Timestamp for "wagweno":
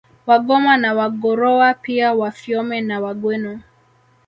2.99-3.61